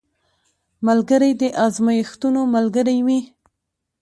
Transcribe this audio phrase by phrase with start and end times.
[0.87, 3.19] ملګری د ازمېښتو ملګری وي